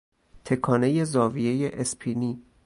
تکانهی 0.45 1.05
زاویهی 1.05 1.65
اسپینی 1.71 2.41